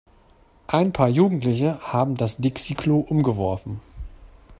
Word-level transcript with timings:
Ein 0.65 0.93
paar 0.93 1.09
Jugendliche 1.09 1.79
haben 1.79 2.15
das 2.17 2.37
Dixi-Klo 2.37 3.01
umgeworfen. 3.01 3.81